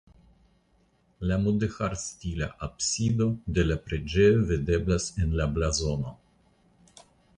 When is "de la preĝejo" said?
3.59-4.41